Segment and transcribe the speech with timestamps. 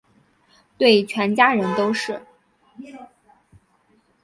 [0.79, 2.25] 对全家人都是